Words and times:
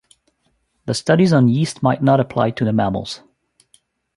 The 0.87 0.95
studies 0.95 1.31
on 1.31 1.47
yeast 1.47 1.83
might 1.83 2.01
not 2.01 2.19
apply 2.19 2.49
to 2.49 2.65
the 2.65 2.73
mammals. 2.73 3.21